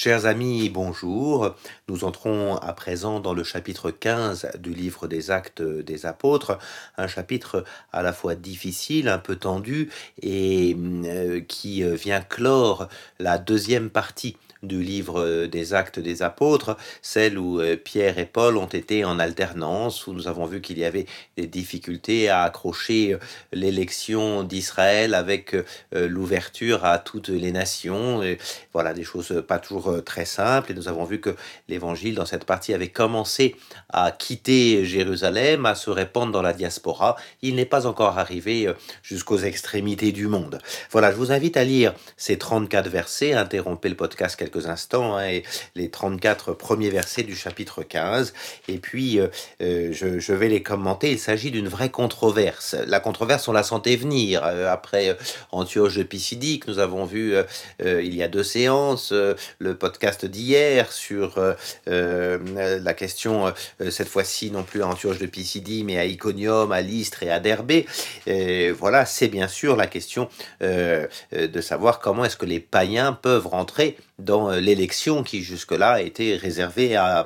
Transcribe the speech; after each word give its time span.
Chers 0.00 0.26
amis, 0.26 0.68
bonjour. 0.68 1.56
Nous 1.88 2.04
entrons 2.04 2.54
à 2.54 2.72
présent 2.72 3.18
dans 3.18 3.34
le 3.34 3.42
chapitre 3.42 3.90
15 3.90 4.52
du 4.60 4.72
livre 4.72 5.08
des 5.08 5.32
actes 5.32 5.60
des 5.60 6.06
apôtres, 6.06 6.56
un 6.96 7.08
chapitre 7.08 7.64
à 7.92 8.00
la 8.04 8.12
fois 8.12 8.36
difficile, 8.36 9.08
un 9.08 9.18
peu 9.18 9.34
tendu 9.34 9.90
et 10.22 10.76
euh, 10.78 11.40
qui 11.40 11.82
vient 11.82 12.20
clore 12.20 12.88
la 13.18 13.38
deuxième 13.38 13.90
partie 13.90 14.36
du 14.62 14.82
livre 14.82 15.46
des 15.46 15.74
actes 15.74 15.98
des 15.98 16.22
apôtres, 16.22 16.76
celle 17.02 17.38
où 17.38 17.60
euh, 17.60 17.76
Pierre 17.76 18.18
et 18.18 18.26
Paul 18.26 18.56
ont 18.56 18.66
été 18.66 19.04
en 19.04 19.18
alternance, 19.18 20.06
où 20.06 20.12
nous 20.12 20.28
avons 20.28 20.46
vu 20.46 20.60
qu'il 20.60 20.78
y 20.78 20.84
avait 20.84 21.06
des 21.36 21.46
difficultés 21.46 22.28
à 22.28 22.42
accrocher 22.42 23.14
euh, 23.14 23.18
l'élection 23.52 24.42
d'Israël 24.42 25.14
avec 25.14 25.54
euh, 25.54 25.64
l'ouverture 25.92 26.84
à 26.84 26.98
toutes 26.98 27.28
les 27.28 27.52
nations. 27.52 28.22
Et 28.22 28.38
voilà, 28.72 28.94
des 28.94 29.04
choses 29.04 29.42
pas 29.46 29.58
toujours 29.58 30.02
très 30.04 30.24
simples. 30.24 30.72
Et 30.72 30.74
nous 30.74 30.88
avons 30.88 31.04
vu 31.04 31.20
que 31.20 31.34
l'évangile 31.68 32.14
dans 32.14 32.26
cette 32.26 32.44
partie 32.44 32.74
avait 32.74 32.88
commencé 32.88 33.56
à 33.88 34.10
quitter 34.10 34.84
Jérusalem, 34.84 35.66
à 35.66 35.74
se 35.74 35.90
répandre 35.90 36.32
dans 36.32 36.42
la 36.42 36.52
diaspora. 36.52 37.16
Il 37.42 37.54
n'est 37.54 37.64
pas 37.64 37.86
encore 37.86 38.18
arrivé 38.18 38.72
jusqu'aux 39.02 39.38
extrémités 39.38 40.12
du 40.12 40.26
monde. 40.26 40.58
Voilà, 40.90 41.10
je 41.10 41.16
vous 41.16 41.32
invite 41.32 41.56
à 41.56 41.64
lire 41.64 41.94
ces 42.16 42.38
34 42.38 42.88
versets, 42.88 43.32
interrompez 43.34 43.88
le 43.88 43.94
podcast 43.94 44.36
quelques 44.48 44.66
instants, 44.66 45.16
hein, 45.16 45.28
et 45.28 45.42
les 45.74 45.90
34 45.90 46.52
premiers 46.52 46.90
versets 46.90 47.22
du 47.22 47.36
chapitre 47.36 47.82
15. 47.82 48.32
Et 48.68 48.78
puis, 48.78 49.18
euh, 49.18 49.28
euh, 49.62 49.92
je, 49.92 50.32
vais 50.32 50.48
les 50.48 50.62
commenter. 50.62 51.12
Il 51.12 51.18
s'agit 51.18 51.50
d'une 51.50 51.68
vraie 51.68 51.90
controverse. 51.90 52.76
La 52.86 53.00
controverse, 53.00 53.48
on 53.48 53.52
la 53.52 53.62
sentait 53.62 53.96
venir. 53.96 54.42
Euh, 54.44 54.72
après 54.72 55.16
Antioche 55.52 55.96
de 55.96 56.02
Pisidique, 56.02 56.66
nous 56.66 56.78
avons 56.78 57.04
vu 57.04 57.34
il 57.80 58.14
y 58.14 58.22
a 58.22 58.28
deux 58.28 58.42
séances 58.42 59.12
le 59.12 59.74
podcast 59.76 60.24
d'hier 60.24 60.92
sur 60.92 61.40
la 61.86 62.94
question, 62.94 63.52
cette 63.90 64.08
fois-ci 64.08 64.50
non 64.50 64.62
plus 64.62 64.82
à 64.82 64.88
Antioche 64.88 65.18
de 65.18 65.26
Pisidie, 65.26 65.84
mais 65.84 65.98
à 65.98 66.04
Iconium, 66.04 66.72
à 66.72 66.80
Lystre 66.80 67.22
et 67.22 67.30
à 67.30 67.40
Derbé. 67.40 67.86
Et 68.26 68.70
voilà, 68.70 69.06
c'est 69.06 69.28
bien 69.28 69.48
sûr 69.48 69.76
la 69.76 69.86
question 69.86 70.28
de 70.60 71.60
savoir 71.60 72.00
comment 72.00 72.24
est-ce 72.24 72.36
que 72.36 72.46
les 72.46 72.60
païens 72.60 73.12
peuvent 73.12 73.46
rentrer 73.46 73.96
dans 74.18 74.50
euh, 74.50 74.60
l'élection 74.60 75.22
qui 75.22 75.42
jusque-là 75.42 76.02
été 76.02 76.36
réservée 76.36 76.96
à, 76.96 77.24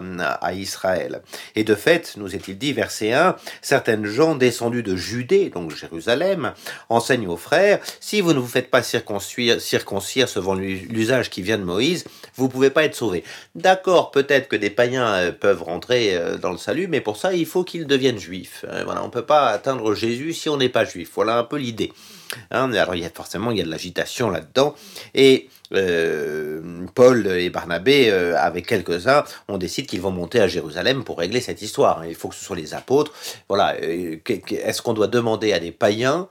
Israël. 0.52 1.22
Et 1.56 1.64
de 1.64 1.74
fait, 1.74 2.14
nous 2.16 2.34
est-il 2.34 2.58
dit, 2.58 2.72
verset 2.72 3.12
1, 3.12 3.36
certaines 3.62 4.04
gens 4.04 4.34
descendus 4.34 4.82
de 4.82 4.96
Judée, 4.96 5.50
donc 5.50 5.74
Jérusalem, 5.74 6.52
enseignent 6.88 7.28
aux 7.28 7.36
frères, 7.36 7.80
si 8.00 8.20
vous 8.20 8.32
ne 8.34 8.38
vous 8.38 8.46
faites 8.46 8.70
pas 8.70 8.82
circoncire, 8.82 9.60
circoncire 9.60 10.28
selon 10.28 10.54
l'usage 10.54 11.30
qui 11.30 11.42
vient 11.42 11.58
de 11.58 11.64
Moïse, 11.64 12.04
vous 12.36 12.48
pouvez 12.48 12.70
pas 12.70 12.84
être 12.84 12.94
sauvés. 12.94 13.24
D'accord, 13.54 14.10
peut-être 14.10 14.48
que 14.48 14.56
des 14.56 14.70
païens 14.70 15.06
euh, 15.06 15.32
peuvent 15.32 15.62
rentrer 15.62 16.14
euh, 16.14 16.36
dans 16.36 16.52
le 16.52 16.58
salut, 16.58 16.88
mais 16.88 17.00
pour 17.00 17.16
ça, 17.16 17.32
il 17.32 17.46
faut 17.46 17.64
qu'ils 17.64 17.86
deviennent 17.86 18.18
juifs. 18.18 18.64
Voilà, 18.84 19.02
on 19.04 19.10
peut 19.10 19.24
pas 19.24 19.48
atteindre 19.48 19.94
Jésus 19.94 20.32
si 20.32 20.48
on 20.48 20.56
n'est 20.56 20.68
pas 20.68 20.84
juif. 20.84 21.10
Voilà 21.14 21.38
un 21.38 21.44
peu 21.44 21.56
l'idée. 21.56 21.92
Hein, 22.50 22.72
alors, 22.72 22.94
il 22.94 23.02
y 23.02 23.06
a 23.06 23.10
forcément, 23.10 23.50
il 23.50 23.58
y 23.58 23.60
a 23.60 23.64
de 23.64 23.70
l'agitation 23.70 24.30
là-dedans. 24.30 24.74
Et 25.14 25.48
euh, 25.74 26.60
Paul 26.94 27.26
et 27.26 27.50
Barnabé, 27.50 28.10
euh, 28.10 28.36
avec 28.38 28.66
quelques-uns, 28.66 29.24
on 29.48 29.58
décide 29.58 29.86
qu'ils 29.86 30.00
vont 30.00 30.10
monter 30.10 30.40
à 30.40 30.48
Jérusalem 30.48 31.04
pour 31.04 31.18
régler 31.18 31.40
cette 31.40 31.62
histoire. 31.62 32.04
Il 32.06 32.14
faut 32.14 32.28
que 32.28 32.34
ce 32.34 32.44
soit 32.44 32.56
les 32.56 32.74
apôtres. 32.74 33.12
Voilà. 33.48 33.76
Euh, 33.82 34.16
est-ce 34.50 34.82
qu'on 34.82 34.94
doit 34.94 35.06
demander 35.06 35.52
à 35.52 35.60
des 35.60 35.72
païens, 35.72 36.28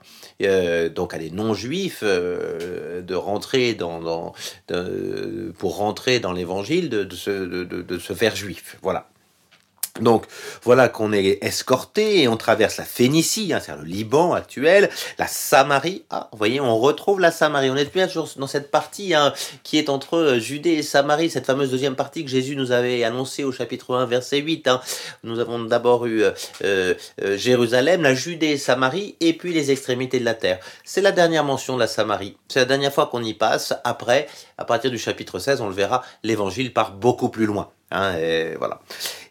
donc 0.94 1.14
à 1.14 1.18
des 1.18 1.30
non-juifs, 1.30 2.02
de 2.02 3.14
rentrer 3.14 3.74
dans, 3.74 4.32
pour 5.58 5.76
rentrer 5.76 6.20
dans 6.20 6.32
l'évangile, 6.32 6.88
de, 6.88 7.04
de, 7.04 7.98
se 7.98 8.12
faire 8.12 8.36
juif? 8.36 8.76
Voilà. 8.82 9.11
Donc 10.00 10.24
voilà 10.62 10.88
qu'on 10.88 11.12
est 11.12 11.38
escorté 11.42 12.22
et 12.22 12.28
on 12.28 12.38
traverse 12.38 12.78
la 12.78 12.84
Phénicie, 12.84 13.52
hein, 13.52 13.60
c'est-à-dire 13.60 13.84
le 13.84 13.90
Liban 13.90 14.32
actuel, 14.32 14.88
la 15.18 15.26
Samarie. 15.26 16.04
Ah, 16.08 16.30
vous 16.32 16.38
voyez, 16.38 16.60
on 16.60 16.78
retrouve 16.78 17.20
la 17.20 17.30
Samarie. 17.30 17.70
On 17.70 17.76
est 17.76 17.92
toujours 17.92 18.30
dans 18.36 18.46
cette 18.46 18.70
partie 18.70 19.12
hein, 19.12 19.34
qui 19.64 19.76
est 19.76 19.90
entre 19.90 20.16
euh, 20.16 20.38
Judée 20.38 20.70
et 20.70 20.82
Samarie, 20.82 21.28
cette 21.28 21.44
fameuse 21.44 21.70
deuxième 21.70 21.94
partie 21.94 22.24
que 22.24 22.30
Jésus 22.30 22.56
nous 22.56 22.72
avait 22.72 23.04
annoncée 23.04 23.44
au 23.44 23.52
chapitre 23.52 23.94
1, 23.94 24.06
verset 24.06 24.38
8. 24.38 24.66
Hein. 24.66 24.80
Nous 25.24 25.38
avons 25.40 25.62
d'abord 25.62 26.06
eu 26.06 26.22
euh, 26.22 26.32
euh, 26.64 26.94
Jérusalem, 27.36 28.02
la 28.02 28.14
Judée 28.14 28.48
et 28.48 28.58
Samarie, 28.58 29.16
et 29.20 29.34
puis 29.34 29.52
les 29.52 29.70
extrémités 29.72 30.18
de 30.18 30.24
la 30.24 30.34
terre. 30.34 30.58
C'est 30.84 31.02
la 31.02 31.12
dernière 31.12 31.44
mention 31.44 31.74
de 31.74 31.80
la 31.80 31.86
Samarie. 31.86 32.38
C'est 32.48 32.60
la 32.60 32.66
dernière 32.66 32.94
fois 32.94 33.08
qu'on 33.08 33.22
y 33.22 33.34
passe. 33.34 33.74
Après, 33.84 34.26
à 34.56 34.64
partir 34.64 34.90
du 34.90 34.98
chapitre 34.98 35.38
16, 35.38 35.60
on 35.60 35.68
le 35.68 35.74
verra, 35.74 36.02
l'évangile 36.22 36.72
part 36.72 36.92
beaucoup 36.92 37.28
plus 37.28 37.44
loin. 37.44 37.70
Hein, 37.92 38.16
et 38.16 38.54
voilà. 38.58 38.80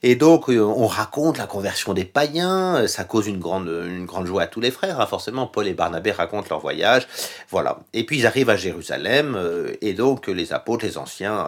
Et 0.04 0.16
donc, 0.16 0.50
euh, 0.50 0.60
on 0.60 0.88
raconte 0.88 1.38
la 1.38 1.46
conversion 1.46 1.94
des 1.94 2.06
païens, 2.06 2.76
euh, 2.78 2.88
ça 2.88 3.04
cause 3.04 3.28
une 3.28 3.40
grande, 3.40 3.68
une 3.68 4.06
grande 4.06 4.26
joie 4.26 4.44
à 4.44 4.48
tous 4.48 4.62
les 4.62 4.72
frères, 4.72 5.00
hein, 5.00 5.06
forcément. 5.06 5.48
Paul 5.48 5.68
et 5.68 5.74
Barnabé 5.74 6.12
racontent 6.12 6.48
leur 6.50 6.60
voyage, 6.60 7.08
voilà. 7.50 7.80
Et 7.94 8.06
puis, 8.06 8.20
ils 8.20 8.28
arrivent 8.28 8.50
à 8.50 8.56
Jérusalem, 8.56 9.36
euh, 9.36 9.74
et 9.82 9.94
donc 9.94 10.28
les 10.28 10.54
apôtres, 10.54 10.86
les 10.86 10.98
anciens, 10.98 11.48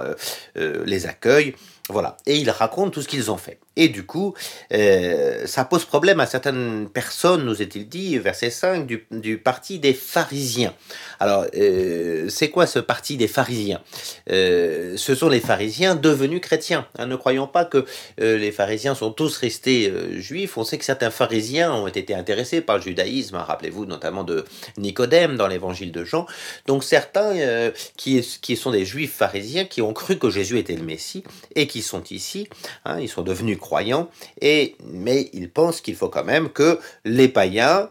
les 0.55 1.07
accueillent. 1.07 1.55
Voilà. 1.89 2.15
Et 2.25 2.37
ils 2.37 2.49
racontent 2.49 2.91
tout 2.91 3.01
ce 3.01 3.07
qu'ils 3.07 3.29
ont 3.29 3.37
fait. 3.37 3.59
Et 3.75 3.89
du 3.89 4.05
coup, 4.05 4.35
euh, 4.71 5.47
ça 5.47 5.65
pose 5.65 5.85
problème 5.85 6.19
à 6.19 6.27
certaines 6.27 6.87
personnes, 6.89 7.43
nous 7.43 7.61
est-il 7.61 7.89
dit, 7.89 8.17
verset 8.19 8.51
5, 8.51 8.85
du, 8.85 9.07
du 9.09 9.37
parti 9.37 9.79
des 9.79 9.93
pharisiens. 9.93 10.73
Alors, 11.19 11.45
euh, 11.55 12.29
c'est 12.29 12.49
quoi 12.49 12.67
ce 12.67 12.77
parti 12.77 13.17
des 13.17 13.27
pharisiens? 13.27 13.81
Euh, 14.29 14.95
Ce 14.97 15.15
sont 15.15 15.29
les 15.29 15.39
pharisiens 15.39 15.95
devenus 15.95 16.41
chrétiens. 16.41 16.87
Hein, 16.99 17.07
ne 17.07 17.15
croyons 17.15 17.47
pas 17.47 17.65
que 17.65 17.85
les 18.17 18.51
pharisiens 18.51 18.95
sont 18.95 19.11
tous 19.11 19.37
restés 19.37 19.91
juifs. 20.17 20.57
On 20.57 20.63
sait 20.63 20.77
que 20.77 20.85
certains 20.85 21.09
pharisiens 21.09 21.73
ont 21.73 21.87
été 21.87 22.13
intéressés 22.13 22.61
par 22.61 22.77
le 22.77 22.83
judaïsme. 22.83 23.35
Hein, 23.35 23.43
Rappelez-vous 23.43 23.85
notamment 23.85 24.23
de 24.23 24.45
Nicodème 24.77 25.35
dans 25.35 25.47
l'évangile 25.47 25.91
de 25.91 26.03
Jean. 26.03 26.27
Donc 26.67 26.83
certains 26.83 27.71
qui, 27.97 28.21
qui 28.41 28.55
sont 28.55 28.71
des 28.71 28.85
juifs 28.85 29.13
pharisiens 29.13 29.65
qui 29.65 29.81
ont 29.81 29.93
cru 29.93 30.17
que 30.17 30.29
Jésus 30.29 30.59
était 30.59 30.75
le 30.75 30.83
Messie 30.83 31.23
et 31.55 31.67
qui 31.67 31.81
sont 31.81 32.03
ici, 32.11 32.47
hein, 32.85 32.99
ils 32.99 33.09
sont 33.09 33.21
devenus 33.21 33.57
croyants, 33.63 34.09
et, 34.41 34.75
mais 34.85 35.29
ils 35.33 35.49
pensent 35.49 35.81
qu'il 35.81 35.95
faut 35.95 36.09
quand 36.09 36.23
même 36.23 36.49
que 36.49 36.79
les 37.05 37.29
païens 37.29 37.89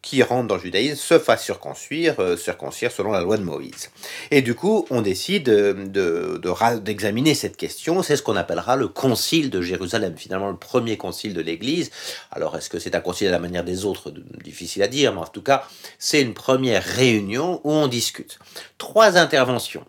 qui 0.00 0.22
rentrent 0.22 0.46
dans 0.46 0.54
le 0.54 0.60
judaïsme 0.60 0.94
se 0.94 1.18
fassent 1.18 1.44
circoncire, 1.44 2.20
euh, 2.20 2.36
circoncire 2.36 2.92
selon 2.92 3.10
la 3.10 3.20
loi 3.20 3.36
de 3.36 3.42
Moïse. 3.42 3.90
Et 4.30 4.40
du 4.40 4.54
coup, 4.54 4.86
on 4.90 5.02
décide 5.02 5.44
d'examiner 5.48 7.30
de, 7.30 7.34
de, 7.34 7.40
cette 7.40 7.56
question. 7.56 8.02
C'est 8.02 8.14
ce 8.14 8.22
qu'on 8.22 8.36
appellera 8.36 8.76
le 8.76 8.86
concile 8.86 9.50
de 9.50 9.60
Jérusalem, 9.60 10.14
finalement 10.16 10.50
le 10.50 10.56
premier 10.56 10.96
concile 10.96 11.34
de 11.34 11.40
l'Église. 11.40 11.90
Alors, 12.30 12.56
est-ce 12.56 12.70
que 12.70 12.78
c'est 12.78 12.94
un 12.94 13.00
concile 13.00 13.28
à 13.28 13.32
la 13.32 13.40
manière 13.40 13.64
des 13.64 13.84
autres? 13.84 14.12
Difficile 14.44 14.84
à 14.84 14.88
dire, 14.88 15.12
mais 15.12 15.20
en 15.20 15.26
tout 15.26 15.42
cas, 15.42 15.66
c'est 15.98 16.22
une 16.22 16.34
première 16.34 16.84
réunion 16.84 17.60
où 17.64 17.72
on 17.72 17.88
discute. 17.88 18.38
Trois 18.78 19.16
interventions 19.18 19.84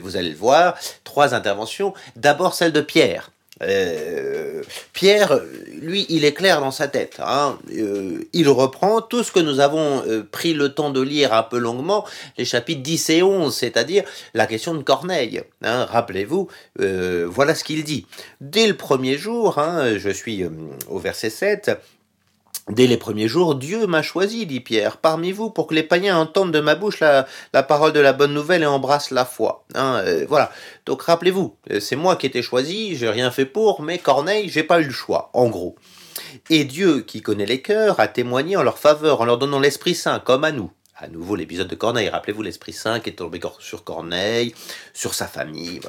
vous 0.00 0.16
allez 0.16 0.30
le 0.30 0.36
voir, 0.36 0.78
trois 1.04 1.34
interventions. 1.34 1.92
D'abord 2.16 2.54
celle 2.54 2.72
de 2.72 2.80
Pierre. 2.80 3.30
Euh, 3.62 4.37
Pierre, 4.92 5.40
lui, 5.80 6.06
il 6.08 6.24
est 6.24 6.32
clair 6.32 6.60
dans 6.60 6.70
sa 6.70 6.88
tête. 6.88 7.20
Hein. 7.24 7.58
Euh, 7.76 8.24
il 8.32 8.48
reprend 8.48 9.00
tout 9.00 9.22
ce 9.22 9.32
que 9.32 9.40
nous 9.40 9.60
avons 9.60 10.02
euh, 10.06 10.22
pris 10.30 10.54
le 10.54 10.74
temps 10.74 10.90
de 10.90 11.00
lire 11.00 11.32
un 11.32 11.42
peu 11.42 11.58
longuement, 11.58 12.04
les 12.36 12.44
chapitres 12.44 12.82
10 12.82 13.10
et 13.10 13.22
11, 13.22 13.54
c'est-à-dire 13.54 14.04
la 14.34 14.46
question 14.46 14.74
de 14.74 14.82
Corneille. 14.82 15.42
Hein. 15.62 15.84
Rappelez-vous, 15.86 16.48
voilà 16.76 17.54
ce 17.54 17.64
qu'il 17.64 17.84
dit. 17.84 18.06
Dès 18.40 18.66
le 18.66 18.74
premier 18.74 19.16
jour, 19.16 19.58
hein, 19.58 19.96
je 19.96 20.10
suis 20.10 20.44
au 20.88 20.98
verset 20.98 21.30
7, 21.30 21.70
Dès 22.68 22.86
les 22.86 22.98
premiers 22.98 23.28
jours, 23.28 23.54
Dieu 23.54 23.86
m'a 23.86 24.02
choisi, 24.02 24.44
dit 24.44 24.60
Pierre, 24.60 24.98
parmi 24.98 25.32
vous, 25.32 25.48
pour 25.48 25.66
que 25.66 25.74
les 25.74 25.82
païens 25.82 26.18
entendent 26.18 26.52
de 26.52 26.60
ma 26.60 26.74
bouche 26.74 27.00
la, 27.00 27.26
parole 27.62 27.94
de 27.94 28.00
la 28.00 28.12
bonne 28.12 28.34
nouvelle 28.34 28.62
et 28.62 28.66
embrassent 28.66 29.10
la 29.10 29.24
foi. 29.24 29.64
Hein, 29.74 30.02
euh, 30.04 30.26
voilà. 30.28 30.52
Donc 30.84 31.02
rappelez-vous, 31.02 31.56
euh, 31.70 31.80
c'est 31.80 31.96
moi 31.96 32.16
qui 32.16 32.26
ai 32.26 32.28
été 32.28 32.42
choisi, 32.42 32.94
j'ai 32.94 33.08
rien 33.08 33.30
fait 33.30 33.46
pour, 33.46 33.80
mais 33.80 33.96
Corneille, 33.96 34.50
j'ai 34.50 34.64
pas 34.64 34.80
eu 34.80 34.84
le 34.84 34.90
choix, 34.90 35.30
en 35.32 35.48
gros. 35.48 35.76
Et 36.50 36.64
Dieu, 36.64 37.00
qui 37.00 37.22
connaît 37.22 37.46
les 37.46 37.62
cœurs, 37.62 38.00
a 38.00 38.08
témoigné 38.08 38.58
en 38.58 38.62
leur 38.62 38.78
faveur, 38.78 39.22
en 39.22 39.24
leur 39.24 39.38
donnant 39.38 39.60
l'Esprit 39.60 39.94
Saint, 39.94 40.18
comme 40.18 40.44
à 40.44 40.52
nous. 40.52 40.70
À 40.94 41.08
nouveau 41.08 41.36
l'épisode 41.36 41.68
de 41.68 41.74
Corneille, 41.74 42.10
rappelez-vous 42.10 42.42
l'Esprit 42.42 42.74
Saint 42.74 43.00
qui 43.00 43.08
est 43.08 43.14
tombé 43.14 43.40
sur 43.60 43.82
Corneille, 43.82 44.54
sur 44.92 45.14
sa 45.14 45.26
famille, 45.26 45.80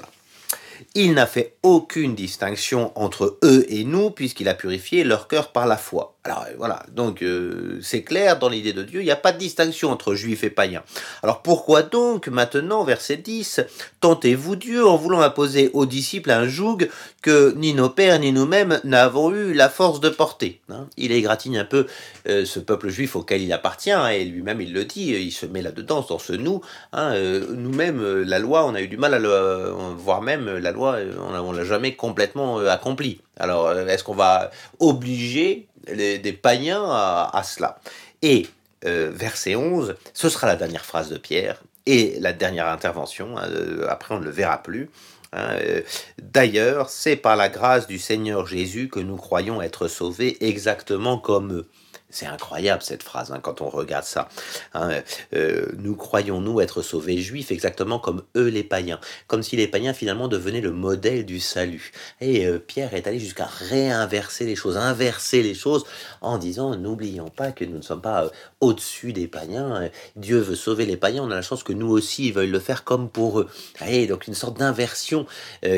il 0.95 1.13
n'a 1.13 1.27
fait 1.27 1.56
aucune 1.63 2.15
distinction 2.15 2.92
entre 2.95 3.38
eux 3.44 3.65
et 3.69 3.83
nous, 3.83 4.12
puisqu'il 4.12 4.48
a 4.48 4.53
purifié 4.53 5.03
leur 5.03 5.27
cœur 5.27 5.51
par 5.51 5.68
la 5.68 5.77
foi. 5.77 6.15
Alors 6.25 6.44
euh, 6.50 6.54
voilà, 6.57 6.83
donc 6.92 7.21
euh, 7.21 7.80
c'est 7.81 8.04
clair, 8.04 8.39
dans 8.39 8.50
l'idée 8.50 8.74
de 8.74 8.83
Dieu, 8.83 9.00
il 9.00 9.06
n'y 9.06 9.12
a 9.12 9.16
pas 9.16 9.31
de 9.31 9.38
distinction 9.38 9.89
entre 9.89 10.16
juifs 10.16 10.44
et 10.44 10.50
païens. 10.50 10.83
Alors 11.24 11.42
pourquoi 11.42 11.81
donc 11.81 12.27
maintenant, 12.27 12.83
verset 12.83 13.16
10, 13.16 13.62
tentez-vous 14.01 14.57
Dieu 14.57 14.86
en 14.86 14.98
voulant 14.98 15.21
imposer 15.21 15.71
aux 15.74 15.86
disciples 15.86 16.31
un 16.31 16.45
joug 16.45 16.89
que 17.21 17.54
ni 17.56 17.74
nos 17.74 17.89
pères 17.89 18.19
ni 18.19 18.33
nous-mêmes 18.33 18.81
n'avons 18.83 19.31
eu 19.33 19.54
la 19.54 19.69
force 19.69 20.01
de 20.01 20.10
porter 20.10 20.60
hein? 20.69 20.88
Il 20.98 21.13
égratigne 21.13 21.57
un 21.57 21.66
peu 21.66 21.88
euh, 22.27 22.44
ce 22.44 22.60
peuple 22.60 22.89
juif 22.89 23.15
auquel 23.15 23.42
il 23.42 23.54
appartient, 23.54 23.92
hein, 23.92 24.10
et 24.10 24.25
lui-même 24.25 24.60
il 24.60 24.74
le 24.74 24.83
dit, 24.83 25.12
il 25.12 25.31
se 25.31 25.45
met 25.45 25.62
là-dedans, 25.62 26.06
dans 26.10 26.19
ce 26.19 26.33
nous. 26.33 26.60
Hein, 26.92 27.13
nous-mêmes, 27.54 28.24
la 28.24 28.39
loi, 28.39 28.65
on 28.65 28.75
a 28.75 28.81
eu 28.81 28.89
du 28.89 28.98
mal 28.98 29.13
à 29.13 29.19
le... 29.19 29.74
voir 29.98 30.22
même 30.22 30.57
la 30.57 30.72
loi, 30.72 30.98
on 31.18 31.54
ne 31.54 31.57
l'a 31.57 31.63
jamais 31.63 31.95
complètement 31.95 32.60
accomplie. 32.60 33.22
Alors 33.38 33.72
est-ce 33.72 34.04
qu'on 34.04 34.15
va 34.15 34.51
obliger 34.80 35.69
des 35.87 36.33
païens 36.33 36.83
à, 36.83 37.41
cela. 37.43 37.79
Et 38.21 38.47
euh, 38.85 39.11
verset 39.13 39.55
11, 39.55 39.95
ce 40.13 40.29
sera 40.29 40.47
la 40.47 40.55
dernière 40.55 40.85
phrase 40.85 41.09
de 41.09 41.17
Pierre 41.17 41.61
et 41.85 42.17
la 42.19 42.33
dernière 42.33 42.67
intervention, 42.67 43.37
hein, 43.37 43.47
euh, 43.49 43.87
après 43.89 44.15
on 44.15 44.19
ne 44.19 44.25
le 44.25 44.31
verra 44.31 44.61
plus. 44.61 44.89
Hein, 45.33 45.55
euh, 45.61 45.81
d'ailleurs, 46.21 46.89
c'est 46.89 47.15
par 47.15 47.35
la 47.35 47.49
grâce 47.49 47.87
du 47.87 47.99
Seigneur 47.99 48.47
Jésus 48.47 48.89
que 48.89 48.99
nous 48.99 49.17
croyons 49.17 49.61
être 49.61 49.87
sauvés 49.87 50.37
exactement 50.45 51.17
comme 51.17 51.53
eux. 51.53 51.67
C'est 52.11 52.25
incroyable 52.25 52.81
cette 52.81 53.03
phrase 53.03 53.31
hein, 53.31 53.39
quand 53.39 53.61
on 53.61 53.69
regarde 53.69 54.03
ça. 54.03 54.29
Hein, 54.73 55.01
euh, 55.35 55.67
nous 55.77 55.95
croyons, 55.95 56.41
nous, 56.41 56.59
être 56.59 56.81
sauvés 56.81 57.19
juifs 57.19 57.51
exactement 57.51 58.00
comme 58.00 58.23
eux 58.35 58.47
les 58.47 58.63
païens. 58.63 59.00
Comme 59.27 59.44
si 59.44 59.56
les 59.56 59.67
païens 59.67 59.94
finalement 59.94 60.27
devenaient 60.27 60.61
le 60.61 60.71
modèle 60.71 61.23
du 61.23 61.39
salut. 61.39 61.91
Et 62.19 62.47
euh, 62.47 62.57
Pierre 62.57 62.95
est 62.95 63.06
allé 63.06 63.19
jusqu'à 63.19 63.45
réinverser 63.45 64.45
les 64.45 64.56
choses, 64.56 64.75
inverser 64.75 65.44
les 65.44 65.53
choses 65.53 65.85
en 66.21 66.39
disant 66.39 66.75
n'oublions 66.75 67.29
pas 67.29 67.51
que 67.51 67.63
nous 67.63 67.77
ne 67.77 67.83
sommes 67.83 68.01
pas 68.01 68.25
euh, 68.25 68.29
au-dessus 68.59 69.13
des 69.13 69.27
païens. 69.27 69.89
Dieu 70.15 70.39
veut 70.39 70.55
sauver 70.55 70.88
les 70.88 70.97
païens. 70.97 71.23
On 71.23 71.31
a 71.31 71.35
la 71.35 71.44
chance 71.44 71.63
que 71.63 71.73
nous 71.73 71.89
aussi, 71.89 72.27
ils 72.27 72.33
veulent 72.33 72.50
le 72.50 72.59
faire 72.59 72.83
comme 72.83 73.09
pour 73.09 73.39
eux. 73.39 73.50
Et 73.85 74.07
donc 74.07 74.25
une 74.25 74.33
sorte 74.33 74.57
d'inversion 74.57 75.27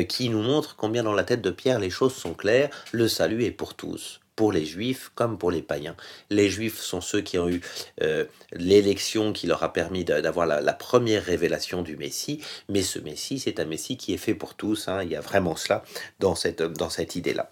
qui 0.08 0.30
nous 0.30 0.42
montre 0.42 0.76
combien 0.76 1.02
dans 1.02 1.12
la 1.12 1.24
tête 1.24 1.42
de 1.42 1.50
Pierre 1.50 1.78
les 1.78 1.90
choses 1.90 2.14
sont 2.14 2.34
claires. 2.34 2.70
Le 2.90 3.06
salut 3.06 3.44
est 3.44 3.50
pour 3.50 3.74
tous 3.74 4.21
pour 4.36 4.52
les 4.52 4.64
juifs 4.64 5.10
comme 5.14 5.38
pour 5.38 5.50
les 5.50 5.62
païens. 5.62 5.96
Les 6.30 6.48
juifs 6.48 6.80
sont 6.80 7.00
ceux 7.00 7.20
qui 7.20 7.38
ont 7.38 7.48
eu 7.48 7.60
euh, 8.02 8.24
l'élection 8.52 9.32
qui 9.32 9.46
leur 9.46 9.62
a 9.62 9.72
permis 9.72 10.04
d'avoir 10.04 10.46
la, 10.46 10.72
première 10.72 11.24
révélation 11.24 11.82
du 11.82 11.96
Messie, 11.96 12.40
mais 12.68 12.82
ce 12.82 12.98
Messie, 12.98 13.38
c'est 13.38 13.60
un 13.60 13.64
Messie 13.64 13.96
qui 13.96 14.14
est 14.14 14.18
fait 14.18 14.34
pour 14.34 14.54
tous, 14.54 14.88
hein. 14.88 15.02
il 15.02 15.10
y 15.10 15.16
a 15.16 15.20
vraiment 15.20 15.56
cela 15.56 15.84
dans 16.18 16.34
cette, 16.34 16.62
dans 16.62 16.90
cette 16.90 17.14
idée-là. 17.14 17.48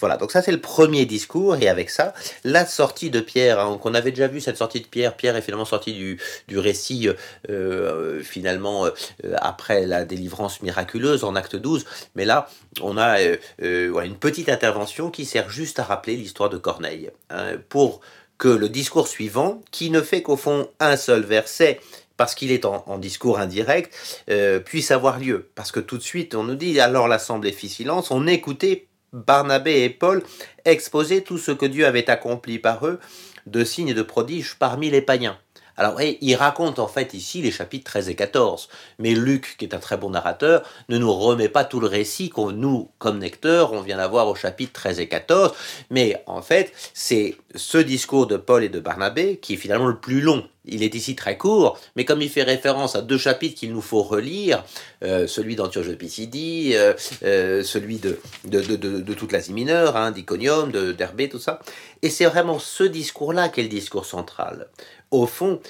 Voilà, 0.00 0.16
donc 0.16 0.32
ça 0.32 0.42
c'est 0.42 0.52
le 0.52 0.60
premier 0.60 1.06
discours, 1.06 1.56
et 1.56 1.68
avec 1.68 1.90
ça, 1.90 2.14
la 2.44 2.66
sortie 2.66 3.10
de 3.10 3.20
Pierre, 3.20 3.60
hein, 3.60 3.80
on 3.82 3.94
avait 3.94 4.10
déjà 4.10 4.28
vu 4.28 4.40
cette 4.40 4.56
sortie 4.56 4.80
de 4.80 4.86
Pierre, 4.86 5.16
Pierre 5.16 5.36
est 5.36 5.42
finalement 5.42 5.64
sorti 5.64 5.92
du, 5.92 6.20
du 6.48 6.58
récit, 6.58 7.08
euh, 7.50 8.22
finalement, 8.22 8.86
euh, 8.86 8.90
après 9.36 9.86
la 9.86 10.04
délivrance 10.04 10.62
miraculeuse 10.62 11.24
en 11.24 11.36
acte 11.36 11.56
12, 11.56 11.84
mais 12.14 12.24
là, 12.24 12.48
on 12.80 12.98
a 12.98 13.18
une 13.58 14.16
petite 14.18 14.48
intervention 14.48 15.10
qui 15.10 15.24
sert 15.24 15.50
juste 15.50 15.78
à 15.78 15.84
rappeler 15.84 16.16
l'histoire 16.16 16.50
de 16.50 16.58
Corneille, 16.58 17.10
hein, 17.30 17.56
pour 17.68 18.00
que 18.38 18.48
le 18.48 18.68
discours 18.68 19.08
suivant, 19.08 19.62
qui 19.70 19.90
ne 19.90 20.00
fait 20.00 20.22
qu'au 20.22 20.36
fond 20.36 20.68
un 20.80 20.96
seul 20.96 21.22
verset, 21.22 21.80
parce 22.16 22.34
qu'il 22.34 22.52
est 22.52 22.64
en, 22.64 22.98
discours 22.98 23.38
indirect, 23.38 23.92
euh, 24.30 24.60
puisse 24.60 24.90
avoir 24.90 25.18
lieu. 25.18 25.50
Parce 25.54 25.72
que 25.72 25.80
tout 25.80 25.98
de 25.98 26.02
suite, 26.02 26.34
on 26.34 26.44
nous 26.44 26.54
dit, 26.54 26.78
alors 26.80 27.08
l'Assemblée 27.08 27.52
fit 27.52 27.68
silence, 27.68 28.10
on 28.10 28.26
écoutait 28.26 28.86
Barnabé 29.14 29.84
et 29.84 29.90
Paul 29.90 30.22
exposer 30.64 31.22
tout 31.22 31.38
ce 31.38 31.52
que 31.52 31.66
Dieu 31.66 31.86
avait 31.86 32.10
accompli 32.10 32.58
par 32.58 32.86
eux, 32.86 32.98
de 33.46 33.62
signes 33.62 33.88
et 33.88 33.94
de 33.94 34.02
prodiges 34.02 34.56
parmi 34.58 34.90
les 34.90 35.02
païens. 35.02 35.38
Alors, 35.76 36.00
il 36.00 36.34
raconte 36.36 36.78
en 36.78 36.86
fait 36.86 37.14
ici 37.14 37.42
les 37.42 37.50
chapitres 37.50 37.90
13 37.90 38.08
et 38.08 38.14
14, 38.14 38.68
mais 38.98 39.12
Luc, 39.12 39.56
qui 39.58 39.64
est 39.64 39.74
un 39.74 39.78
très 39.78 39.96
bon 39.96 40.10
narrateur, 40.10 40.62
ne 40.88 40.98
nous 40.98 41.12
remet 41.12 41.48
pas 41.48 41.64
tout 41.64 41.80
le 41.80 41.88
récit 41.88 42.28
qu'on 42.28 42.52
nous, 42.52 42.90
comme 42.98 43.20
lecteurs, 43.20 43.72
on 43.72 43.80
vient 43.80 43.96
d'avoir 43.96 44.28
au 44.28 44.34
chapitre 44.34 44.72
13 44.72 45.00
et 45.00 45.08
14, 45.08 45.52
mais 45.90 46.22
en 46.26 46.42
fait, 46.42 46.72
c'est 46.92 47.36
ce 47.56 47.78
discours 47.78 48.26
de 48.26 48.36
Paul 48.36 48.62
et 48.62 48.68
de 48.68 48.78
Barnabé 48.78 49.38
qui 49.38 49.54
est 49.54 49.58
finalement 49.58 49.88
le 49.88 49.98
plus 49.98 50.20
long. 50.20 50.48
Il 50.66 50.82
est 50.82 50.94
ici 50.94 51.14
très 51.14 51.36
court, 51.36 51.78
mais 51.94 52.04
comme 52.04 52.22
il 52.22 52.30
fait 52.30 52.42
référence 52.42 52.96
à 52.96 53.02
deux 53.02 53.18
chapitres 53.18 53.58
qu'il 53.58 53.72
nous 53.72 53.82
faut 53.82 54.02
relire, 54.02 54.64
euh, 55.02 55.26
celui 55.26 55.56
d'Antioche 55.56 55.88
de 55.88 55.94
Pisidie, 55.94 56.72
euh, 56.74 56.94
euh, 57.22 57.62
celui 57.62 57.98
de, 57.98 58.18
de, 58.44 59.14
toute 59.14 59.32
l'Asie 59.32 59.52
mineure, 59.52 59.96
hein, 59.96 60.10
d'Iconium, 60.10 60.72
d'Herbé, 60.72 61.28
tout 61.28 61.38
ça, 61.38 61.60
et 62.02 62.08
c'est 62.08 62.24
vraiment 62.24 62.58
ce 62.58 62.84
discours-là 62.84 63.50
qui 63.50 63.60
est 63.60 63.64
le 63.64 63.68
discours 63.68 64.06
central 64.06 64.68
au 65.10 65.26
fond, 65.26 65.60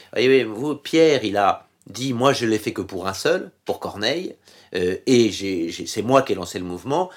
vous, 0.46 0.75
Pierre, 0.76 1.23
il 1.23 1.37
a 1.37 1.69
dit, 1.87 2.14
moi 2.14 2.32
je 2.32 2.46
l'ai 2.46 2.58
fait 2.58 2.73
que 2.73 2.81
pour 2.81 3.06
un 3.06 3.12
seul, 3.12 3.50
pour 3.67 3.79
Corneille, 3.79 4.37
et 4.73 5.31
c'est 5.87 6.02
moi 6.02 6.23
qui 6.23 6.32
ai 6.32 6.35
lancé 6.35 6.58
le 6.58 6.64
mouvement. 6.64 7.11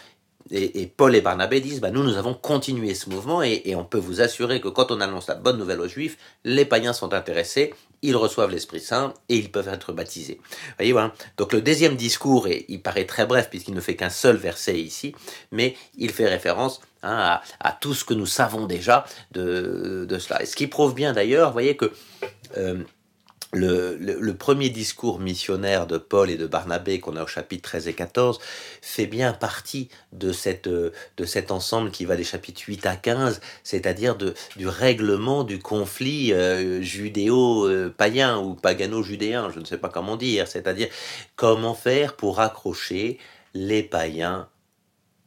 Et, 0.52 0.88
Paul 0.88 1.16
et 1.16 1.22
Barnabé 1.22 1.60
disent, 1.60 1.82
bah, 1.82 1.92
nous, 1.92 2.04
nous 2.04 2.18
avons 2.18 2.34
continué 2.34 2.96
ce 2.96 3.10
mouvement, 3.10 3.44
et, 3.44 3.76
on 3.76 3.84
peut 3.84 3.98
vous 3.98 4.22
assurer 4.22 4.62
que 4.62 4.68
quand 4.70 4.92
on 4.92 5.02
annonce 5.02 5.28
la 5.28 5.36
bonne 5.36 5.58
nouvelle 5.58 5.82
aux 5.82 5.88
Juifs, 5.88 6.18
les 6.44 6.66
païens 6.66 6.94
sont 6.94 7.14
intéressés, 7.14 7.74
ils 8.02 8.16
reçoivent 8.16 8.52
l'Esprit 8.52 8.80
Saint, 8.80 9.14
et 9.30 9.38
ils 9.38 9.52
peuvent 9.52 9.68
être 9.68 9.92
baptisés. 9.94 10.40
Voyez. 10.78 10.94
Donc 11.38 11.54
le 11.54 11.62
deuxième 11.62 11.96
discours, 11.96 12.48
il 12.48 12.82
paraît 12.82 13.06
très 13.06 13.26
bref, 13.26 13.50
puisqu'il 13.50 13.74
ne 13.74 13.82
fait 13.82 13.96
qu'un 13.96 14.10
seul 14.10 14.38
verset 14.38 14.80
ici, 14.80 15.14
mais 15.52 15.76
il 15.98 16.12
fait 16.12 16.28
référence 16.28 16.80
Hein, 17.04 17.40
à, 17.60 17.72
tout 17.72 17.94
ce 17.94 18.04
que 18.04 18.14
nous 18.16 18.26
savons 18.26 18.66
déjà 18.66 19.06
de, 19.32 20.08
cela. 20.20 20.42
Et 20.42 20.46
ce 20.46 20.56
qui 20.56 20.68
prouve 20.68 20.96
bien 20.96 21.14
d'ailleurs, 21.14 21.50
vous 21.50 21.54
voyez 21.54 21.78
que 21.78 21.92
euh, 22.58 22.84
le, 23.54 24.32
premier 24.34 24.70
discours 24.70 25.20
missionnaire 25.20 25.88
de 25.88 25.98
Paul 25.98 26.30
et 26.30 26.38
de 26.38 26.48
Barnabé 26.48 27.00
qu'on 27.00 27.16
a 27.16 27.24
au 27.24 27.28
chapitre 27.28 27.70
13 27.70 27.88
et 27.88 27.94
14 27.94 28.40
fait 28.82 29.06
bien 29.06 29.34
partie 29.34 29.90
de 30.12 30.32
cet 30.32 31.52
ensemble 31.52 31.92
qui 31.92 32.06
va 32.06 32.16
des 32.16 32.24
chapitres 32.24 32.62
8 32.66 32.86
à 32.86 32.96
15, 32.96 33.42
c'est-à-dire 33.64 34.18
du 34.18 34.68
règlement 34.68 35.44
du 35.44 35.60
conflit 35.60 36.34
euh, 36.34 36.82
judéo-païen 36.82 38.38
ou 38.40 38.56
pagano-judéen, 38.56 39.50
je 39.54 39.60
ne 39.60 39.66
sais 39.66 39.78
pas 39.78 39.90
comment 39.90 40.18
dire, 40.18 40.48
c'est-à-dire 40.48 40.90
comment 41.36 41.74
faire 41.74 42.16
pour 42.16 42.40
accrocher 42.40 43.18
les 43.54 43.84
païens 43.84 44.48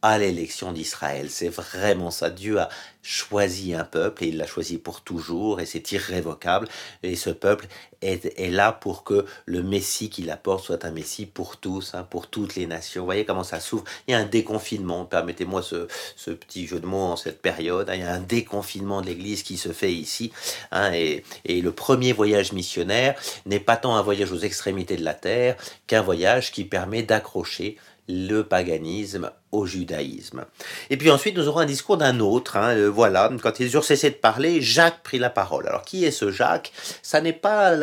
à 0.01 0.17
l'élection 0.17 0.71
d'Israël. 0.71 1.29
C'est 1.29 1.49
vraiment 1.49 2.11
ça. 2.11 2.29
Dieu 2.29 2.59
a 2.59 2.69
choisi 3.03 3.73
un 3.73 3.83
peuple 3.83 4.23
et 4.23 4.27
il 4.27 4.37
l'a 4.37 4.45
choisi 4.45 4.77
pour 4.77 5.01
toujours 5.01 5.59
et 5.59 5.65
c'est 5.65 5.91
irrévocable. 5.91 6.67
Et 7.03 7.15
ce 7.15 7.29
peuple 7.29 7.67
est, 8.01 8.49
là 8.49 8.71
pour 8.71 9.03
que 9.03 9.25
le 9.45 9.63
Messie 9.63 10.09
qu'il 10.09 10.31
apporte 10.31 10.65
soit 10.65 10.85
un 10.85 10.91
Messie 10.91 11.25
pour 11.25 11.57
tous, 11.57 11.93
hein, 11.93 12.05
pour 12.09 12.27
toutes 12.27 12.55
les 12.55 12.65
nations. 12.65 13.01
Vous 13.01 13.07
voyez 13.07 13.25
comment 13.25 13.43
ça 13.43 13.59
s'ouvre. 13.59 13.83
Il 14.07 14.11
y 14.11 14.13
a 14.13 14.17
un 14.17 14.25
déconfinement, 14.25 15.05
permettez-moi 15.05 15.61
ce, 15.61 15.87
petit 16.31 16.65
jeu 16.67 16.79
de 16.79 16.85
mots 16.87 16.97
en 16.97 17.15
cette 17.15 17.41
période. 17.41 17.89
Hein. 17.89 17.95
Il 17.95 18.01
y 18.01 18.03
a 18.03 18.13
un 18.13 18.19
déconfinement 18.19 19.01
de 19.01 19.07
l'Église 19.07 19.43
qui 19.43 19.57
se 19.57 19.71
fait 19.71 19.93
ici. 19.93 20.31
Hein, 20.71 20.91
et, 20.93 21.23
et 21.45 21.61
le 21.61 21.71
premier 21.71 22.13
voyage 22.13 22.53
missionnaire 22.53 23.19
n'est 23.45 23.59
pas 23.59 23.77
tant 23.77 23.95
un 23.95 24.01
voyage 24.01 24.31
aux 24.31 24.39
extrémités 24.39 24.97
de 24.97 25.03
la 25.03 25.13
terre 25.13 25.55
qu'un 25.85 26.01
voyage 26.01 26.51
qui 26.51 26.63
permet 26.63 27.03
d'accrocher 27.03 27.77
le 28.07 28.41
paganisme 28.43 29.31
au 29.51 29.65
judaïsme. 29.65 30.45
Et 30.89 30.97
puis 30.97 31.11
ensuite, 31.11 31.37
nous 31.37 31.47
aurons 31.47 31.59
un 31.59 31.65
discours 31.65 31.97
d'un 31.97 32.19
autre. 32.19 32.57
Hein, 32.57 32.75
euh, 32.75 32.87
voilà, 32.87 33.29
quand 33.41 33.59
ils 33.59 33.73
eurent 33.73 33.83
cessé 33.83 34.09
de 34.09 34.15
parler, 34.15 34.61
Jacques 34.61 35.03
prit 35.03 35.19
la 35.19 35.29
parole. 35.29 35.67
Alors, 35.67 35.83
qui 35.83 36.05
est 36.05 36.11
ce 36.11 36.31
Jacques? 36.31 36.71
Ça 37.01 37.21
n'est 37.21 37.33
pas 37.33 37.75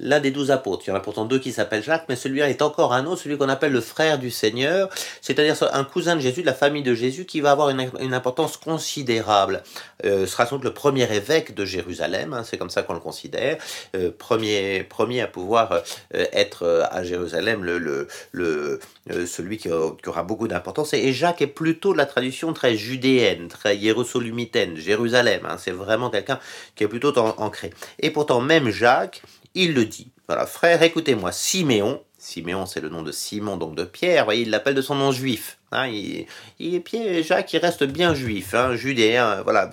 l'un 0.00 0.20
des 0.20 0.30
douze 0.30 0.50
apôtres. 0.50 0.84
Il 0.86 0.90
y 0.90 0.92
en 0.92 0.96
a 0.96 1.00
pourtant 1.00 1.24
deux 1.24 1.38
qui 1.38 1.52
s'appellent 1.52 1.82
Jacques, 1.82 2.06
mais 2.08 2.16
celui-là 2.16 2.48
est 2.50 2.62
encore 2.62 2.92
un 2.92 3.06
autre, 3.06 3.22
celui 3.22 3.38
qu'on 3.38 3.48
appelle 3.48 3.72
le 3.72 3.80
frère 3.80 4.18
du 4.18 4.30
Seigneur, 4.30 4.88
c'est-à-dire 5.20 5.56
un 5.72 5.84
cousin 5.84 6.16
de 6.16 6.20
Jésus, 6.20 6.42
de 6.42 6.46
la 6.46 6.54
famille 6.54 6.82
de 6.82 6.94
Jésus, 6.94 7.24
qui 7.24 7.40
va 7.40 7.52
avoir 7.52 7.70
une, 7.70 8.14
importance 8.14 8.56
considérable. 8.56 9.62
Euh, 10.04 10.26
sera 10.26 10.46
sans 10.46 10.56
doute 10.56 10.64
le 10.64 10.74
premier 10.74 11.10
évêque 11.12 11.54
de 11.54 11.64
Jérusalem, 11.64 12.32
hein, 12.32 12.42
c'est 12.44 12.58
comme 12.58 12.70
ça 12.70 12.82
qu'on 12.82 12.94
le 12.94 13.00
considère, 13.00 13.58
euh, 13.94 14.10
premier, 14.16 14.82
premier 14.84 15.20
à 15.20 15.26
pouvoir 15.26 15.72
euh, 15.72 15.80
être 16.32 16.86
à 16.90 17.02
Jérusalem 17.02 17.64
le, 17.64 18.08
le, 18.32 18.80
celui 19.26 19.58
qui, 19.58 19.70
aura 19.70 20.22
beaucoup 20.22 20.48
d'importance. 20.48 20.94
Et 20.94 21.05
et 21.06 21.12
Jacques 21.12 21.40
est 21.40 21.46
plutôt 21.46 21.92
de 21.92 21.98
la 21.98 22.04
tradition 22.04 22.52
très 22.52 22.76
judéenne, 22.76 23.46
très 23.46 23.76
hiérosolymitaine, 23.76 24.76
Jérusalem. 24.76 25.46
Hein. 25.48 25.56
c'est 25.56 25.70
vraiment 25.70 26.10
quelqu'un 26.10 26.40
qui 26.74 26.82
est 26.82 26.88
plutôt 26.88 27.16
ancré. 27.16 27.70
Et 28.00 28.10
pourtant, 28.10 28.40
même 28.40 28.70
Jacques, 28.70 29.22
il 29.54 29.72
le 29.72 29.84
dit. 29.84 30.08
Voilà, 30.26 30.46
frère, 30.46 30.82
écoutez-moi, 30.82 31.30
Siméon, 31.30 32.02
Siméon 32.18 32.66
c'est 32.66 32.80
le 32.80 32.88
nom 32.88 33.02
de 33.02 33.12
Simon, 33.12 33.56
donc 33.56 33.76
de 33.76 33.84
Pierre, 33.84 34.24
voyez, 34.24 34.42
il 34.42 34.50
l'appelle 34.50 34.74
de 34.74 34.82
son 34.82 34.96
nom 34.96 35.12
juif. 35.12 35.58
Hein, 35.76 35.88
il, 35.88 36.26
il, 36.58 37.22
Jacques, 37.22 37.52
il 37.52 37.58
reste 37.58 37.84
bien 37.84 38.14
juif, 38.14 38.54
hein, 38.54 38.74
judéen, 38.74 39.42
voilà, 39.42 39.70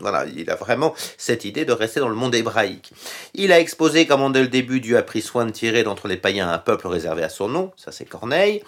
voilà, 0.00 0.24
il 0.34 0.48
a 0.48 0.54
vraiment 0.54 0.94
cette 1.18 1.44
idée 1.44 1.66
de 1.66 1.72
rester 1.72 2.00
dans 2.00 2.08
le 2.08 2.14
monde 2.14 2.34
hébraïque. 2.34 2.94
Il 3.34 3.52
a 3.52 3.60
exposé 3.60 4.06
comment 4.06 4.30
dès 4.30 4.40
le 4.40 4.48
début 4.48 4.80
Dieu 4.80 4.96
a 4.96 5.02
pris 5.02 5.20
soin 5.20 5.44
de 5.44 5.50
tirer 5.50 5.82
d'entre 5.82 6.08
les 6.08 6.16
païens 6.16 6.50
un 6.50 6.56
peuple 6.56 6.88
réservé 6.88 7.22
à 7.22 7.28
son 7.28 7.48
nom, 7.48 7.70
ça 7.76 7.92
c'est 7.92 8.06
Corneille, 8.06 8.62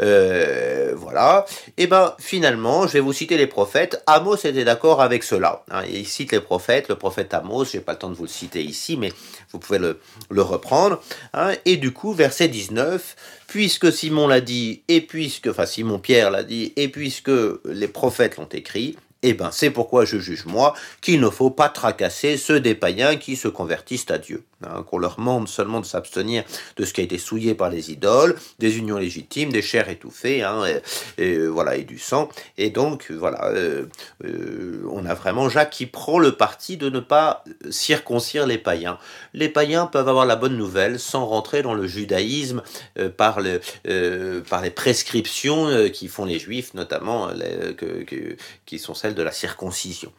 euh, 0.00 0.94
voilà. 0.96 1.44
Et 1.76 1.86
ben 1.86 2.14
finalement, 2.18 2.86
je 2.86 2.94
vais 2.94 3.00
vous 3.00 3.12
citer 3.12 3.36
les 3.36 3.46
prophètes. 3.46 4.02
Amos 4.06 4.36
était 4.36 4.64
d'accord 4.64 5.02
avec 5.02 5.22
cela. 5.22 5.62
Hein, 5.70 5.82
il 5.92 6.06
cite 6.06 6.32
les 6.32 6.40
prophètes, 6.40 6.88
le 6.88 6.96
prophète 6.96 7.34
Amos, 7.34 7.66
j'ai 7.66 7.80
pas 7.80 7.92
le 7.92 7.98
temps 7.98 8.08
de 8.08 8.14
vous 8.14 8.24
le 8.24 8.30
citer 8.30 8.62
ici, 8.62 8.96
mais 8.96 9.12
vous 9.52 9.58
pouvez 9.58 9.78
le, 9.78 10.00
le 10.30 10.40
reprendre. 10.40 11.02
Hein, 11.34 11.52
et 11.66 11.76
du 11.76 11.92
coup, 11.92 12.14
verset 12.14 12.48
19, 12.48 13.14
puisque 13.48 13.90
Simon 13.92 14.28
l'a 14.28 14.40
dit, 14.40 14.82
et 14.86 15.00
puisque, 15.00 15.48
enfin 15.48 15.66
Simon 15.66 15.98
Pierre 15.98 16.30
l'a 16.30 16.44
dit, 16.44 16.72
et 16.76 16.88
puisque 16.88 17.32
les 17.64 17.88
prophètes 17.88 18.36
l'ont 18.36 18.48
écrit, 18.52 18.94
eh 19.22 19.34
ben, 19.34 19.50
c'est 19.50 19.70
pourquoi 19.70 20.04
je 20.04 20.18
juge, 20.18 20.44
moi, 20.44 20.74
qu'il 21.00 21.20
ne 21.20 21.30
faut 21.30 21.50
pas 21.50 21.68
tracasser 21.68 22.36
ceux 22.36 22.60
des 22.60 22.76
païens 22.76 23.16
qui 23.16 23.34
se 23.34 23.48
convertissent 23.48 24.10
à 24.10 24.18
Dieu. 24.18 24.44
Hein, 24.66 24.82
qu'on 24.82 24.98
leur 24.98 25.14
demande 25.14 25.46
seulement 25.46 25.78
de 25.78 25.86
s'abstenir 25.86 26.42
de 26.76 26.84
ce 26.84 26.92
qui 26.92 27.00
a 27.00 27.04
été 27.04 27.16
souillé 27.16 27.54
par 27.54 27.70
les 27.70 27.92
idoles, 27.92 28.34
des 28.58 28.78
unions 28.78 28.98
légitimes, 28.98 29.52
des 29.52 29.62
chairs 29.62 29.88
étouffées, 29.88 30.42
hein, 30.42 30.64
et, 31.16 31.46
voilà, 31.46 31.76
et 31.76 31.84
du 31.84 31.96
sang. 32.00 32.28
Et 32.56 32.70
donc, 32.70 33.12
voilà, 33.12 33.52
euh, 33.52 33.86
euh, 34.24 34.82
on 34.90 35.06
a 35.06 35.14
vraiment 35.14 35.48
Jacques 35.48 35.70
qui 35.70 35.86
prend 35.86 36.18
le 36.18 36.32
parti 36.32 36.76
de 36.76 36.90
ne 36.90 36.98
pas 36.98 37.44
circoncire 37.70 38.48
les 38.48 38.58
païens. 38.58 38.98
Les 39.32 39.48
païens 39.48 39.86
peuvent 39.86 40.08
avoir 40.08 40.26
la 40.26 40.34
bonne 40.34 40.56
nouvelle 40.56 40.98
sans 40.98 41.24
rentrer 41.24 41.62
dans 41.62 41.74
le 41.74 41.86
judaïsme 41.86 42.62
euh, 42.98 43.08
par 43.10 43.40
les 43.40 44.70
prescriptions 44.74 45.88
qui 45.92 46.08
font 46.08 46.24
les 46.24 46.40
juifs, 46.40 46.74
notamment 46.74 47.30
qui 48.66 48.78
sont 48.80 48.94
celles 48.94 49.14
de 49.14 49.22
la 49.22 49.30
circoncision. 49.30 50.12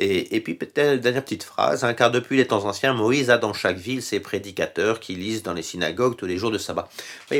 Et, 0.00 0.40
puis 0.40 0.54
peut-être 0.54 1.00
dernière 1.00 1.24
petite 1.24 1.42
phrase, 1.42 1.82
hein, 1.82 1.92
car 1.92 2.12
depuis 2.12 2.36
les 2.36 2.46
temps 2.46 2.64
anciens, 2.64 2.94
Moïse 2.94 3.30
a 3.30 3.38
dans 3.38 3.52
chaque 3.52 3.78
ville 3.78 4.00
ses 4.00 4.20
prédicateurs 4.20 5.00
qui 5.00 5.16
lisent 5.16 5.42
dans 5.42 5.54
les 5.54 5.62
synagogues 5.62 6.16
tous 6.16 6.26
les 6.26 6.36
jours 6.36 6.52
de 6.52 6.58
sabbat. 6.58 6.88
Vous 7.28 7.36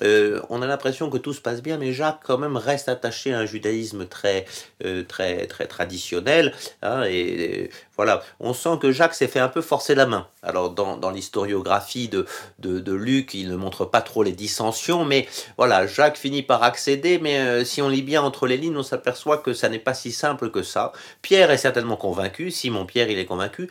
euh, 0.00 0.40
on 0.48 0.62
a 0.62 0.66
l'impression 0.66 1.10
que 1.10 1.18
tout 1.18 1.34
se 1.34 1.40
passe 1.40 1.60
bien, 1.62 1.76
mais 1.76 1.92
Jacques 1.92 2.20
quand 2.24 2.38
même 2.38 2.56
reste 2.56 2.88
attaché 2.88 3.34
à 3.34 3.40
un 3.40 3.46
judaïsme 3.46 4.06
très, 4.06 4.46
euh, 4.84 5.04
très, 5.04 5.46
très 5.46 5.66
traditionnel. 5.66 6.54
Hein, 6.80 7.04
et, 7.04 7.70
voilà, 7.96 8.22
on 8.40 8.54
sent 8.54 8.78
que 8.80 8.90
Jacques 8.90 9.14
s'est 9.14 9.28
fait 9.28 9.38
un 9.38 9.48
peu 9.48 9.60
forcer 9.60 9.94
la 9.94 10.06
main. 10.06 10.26
Alors 10.42 10.70
dans, 10.70 10.96
dans 10.96 11.10
l'historiographie 11.10 12.08
de, 12.08 12.26
de, 12.58 12.92
Luc, 12.92 13.34
il 13.34 13.50
ne 13.50 13.56
montre 13.56 13.84
pas 13.84 14.00
trop 14.00 14.22
les 14.22 14.32
dissensions, 14.32 15.04
mais 15.04 15.28
voilà, 15.58 15.86
Jacques 15.86 16.16
finit 16.16 16.42
par 16.42 16.62
accéder, 16.62 17.18
mais 17.18 17.38
euh, 17.38 17.64
si 17.64 17.82
on 17.82 17.88
lit 17.88 18.02
bien 18.02 18.22
entre 18.22 18.46
les 18.46 18.56
lignes, 18.56 18.76
on 18.76 18.82
s'aperçoit 18.82 19.38
que 19.38 19.52
ça 19.52 19.68
n'est 19.68 19.78
pas 19.78 19.94
si 19.94 20.10
simple 20.10 20.50
que 20.50 20.62
ça. 20.62 20.92
Pierre 21.20 21.50
est 21.50 21.58
certainement 21.58 21.96
convaincu, 21.96 22.50
Simon 22.50 22.86
Pierre 22.86 23.10
il 23.10 23.18
est 23.18 23.26
convaincu, 23.26 23.68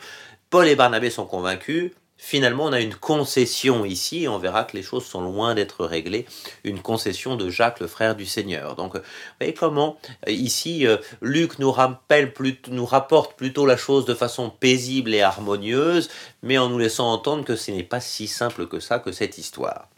Paul 0.50 0.68
et 0.68 0.76
Barnabé 0.76 1.10
sont 1.10 1.26
convaincus, 1.26 1.92
Finalement, 2.24 2.66
on 2.66 2.72
a 2.72 2.80
une 2.80 2.94
concession 2.94 3.84
ici, 3.84 4.28
on 4.28 4.38
verra 4.38 4.62
que 4.62 4.76
les 4.76 4.84
choses 4.84 5.04
sont 5.04 5.20
loin 5.20 5.56
d'être 5.56 5.84
réglées, 5.84 6.24
une 6.62 6.80
concession 6.80 7.34
de 7.34 7.50
Jacques, 7.50 7.80
le 7.80 7.88
frère 7.88 8.14
du 8.14 8.26
Seigneur. 8.26 8.76
Donc, 8.76 8.94
vous 8.94 9.02
voyez 9.40 9.54
comment, 9.54 9.98
euh, 10.28 10.30
ici, 10.30 10.86
euh, 10.86 10.98
Luc 11.20 11.58
nous, 11.58 11.72
rappelle, 11.72 12.32
nous 12.68 12.86
rapporte 12.86 13.34
plutôt 13.36 13.66
la 13.66 13.76
chose 13.76 14.04
de 14.04 14.14
façon 14.14 14.50
paisible 14.50 15.12
et 15.12 15.20
harmonieuse, 15.20 16.08
mais 16.44 16.58
en 16.58 16.68
nous 16.68 16.78
laissant 16.78 17.12
entendre 17.12 17.44
que 17.44 17.56
ce 17.56 17.72
n'est 17.72 17.82
pas 17.82 18.00
si 18.00 18.28
simple 18.28 18.68
que 18.68 18.78
ça, 18.78 19.00
que 19.00 19.10
cette 19.10 19.36
histoire. 19.36 19.88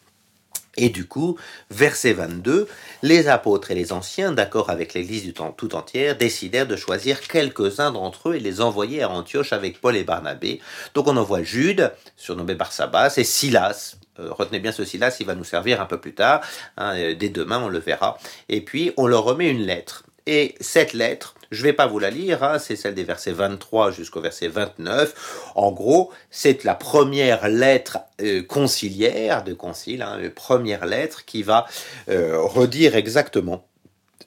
Et 0.76 0.88
du 0.88 1.06
coup, 1.06 1.38
verset 1.70 2.12
22, 2.12 2.68
les 3.02 3.28
apôtres 3.28 3.70
et 3.70 3.74
les 3.74 3.92
anciens, 3.92 4.32
d'accord 4.32 4.70
avec 4.70 4.94
l'Église 4.94 5.24
du 5.24 5.32
temps 5.32 5.52
tout 5.52 5.74
entière, 5.74 6.16
décidèrent 6.16 6.66
de 6.66 6.76
choisir 6.76 7.20
quelques-uns 7.20 7.92
d'entre 7.92 8.30
eux 8.30 8.34
et 8.36 8.40
les 8.40 8.60
envoyer 8.60 9.02
à 9.02 9.10
Antioche 9.10 9.52
avec 9.52 9.80
Paul 9.80 9.96
et 9.96 10.04
Barnabé. 10.04 10.60
Donc 10.94 11.06
on 11.06 11.16
envoie 11.16 11.42
Jude, 11.42 11.92
surnommé 12.16 12.54
Barsabas, 12.54 13.14
et 13.16 13.24
Silas. 13.24 13.96
Euh, 14.20 14.32
retenez 14.32 14.60
bien 14.60 14.72
ce 14.72 14.84
Silas, 14.84 15.16
il 15.20 15.26
va 15.26 15.34
nous 15.34 15.44
servir 15.44 15.80
un 15.80 15.86
peu 15.86 15.98
plus 15.98 16.14
tard. 16.14 16.40
Hein, 16.76 16.96
euh, 16.96 17.14
dès 17.14 17.28
demain, 17.28 17.60
on 17.60 17.68
le 17.68 17.78
verra. 17.78 18.18
Et 18.48 18.60
puis, 18.60 18.92
on 18.96 19.06
leur 19.06 19.24
remet 19.24 19.50
une 19.50 19.62
lettre. 19.62 20.04
Et 20.26 20.54
cette 20.60 20.94
lettre, 20.94 21.34
je 21.50 21.60
ne 21.60 21.64
vais 21.64 21.72
pas 21.74 21.86
vous 21.86 21.98
la 21.98 22.10
lire, 22.10 22.42
hein, 22.42 22.58
c'est 22.58 22.76
celle 22.76 22.94
des 22.94 23.04
versets 23.04 23.32
23 23.32 23.90
jusqu'au 23.90 24.22
verset 24.22 24.48
29. 24.48 25.52
En 25.54 25.70
gros, 25.70 26.12
c'est 26.30 26.64
la 26.64 26.74
première 26.74 27.48
lettre 27.48 27.98
euh, 28.22 28.42
conciliaire 28.42 29.44
de 29.44 29.52
concile, 29.52 30.02
hein, 30.02 30.18
première 30.34 30.86
lettre 30.86 31.26
qui 31.26 31.42
va 31.42 31.66
euh, 32.08 32.40
redire 32.40 32.96
exactement 32.96 33.66